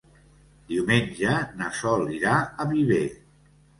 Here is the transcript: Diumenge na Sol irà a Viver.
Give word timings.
Diumenge 0.69 1.35
na 1.59 1.67
Sol 1.81 2.09
irà 2.17 2.35
a 2.65 2.67
Viver. 2.73 3.07